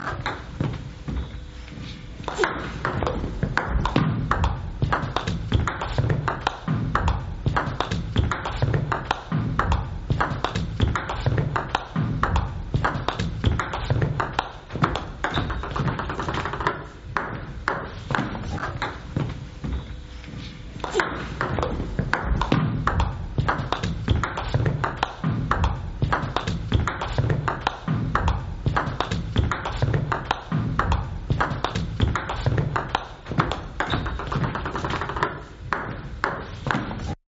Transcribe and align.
you. 0.00 0.53